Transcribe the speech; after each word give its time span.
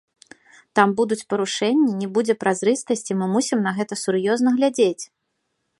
Там 0.77 0.93
будуць 0.99 1.25
парушэнні, 1.33 1.91
не 2.01 2.07
будзе 2.15 2.33
празрыстасці, 2.45 3.11
мы 3.21 3.25
мусім 3.39 3.59
на 3.69 3.79
гэта 3.81 3.93
сур'ёзна 4.07 4.49
глядзець. 4.59 5.01